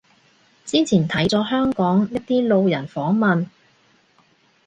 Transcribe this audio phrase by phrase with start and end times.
[0.65, 3.45] 之前睇咗香港一啲路人訪問